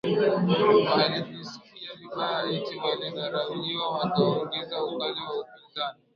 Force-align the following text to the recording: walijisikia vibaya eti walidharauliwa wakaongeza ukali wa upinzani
walijisikia 0.97 1.95
vibaya 2.03 2.49
eti 2.51 2.77
walidharauliwa 2.77 3.91
wakaongeza 3.91 4.83
ukali 4.83 5.19
wa 5.21 5.41
upinzani 5.41 5.99